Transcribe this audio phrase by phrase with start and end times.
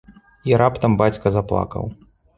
[0.51, 1.83] І раптам бацька заплакаў.